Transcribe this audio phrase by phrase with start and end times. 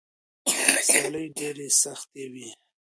[0.87, 2.49] سیالۍ ډېرې سختې وي.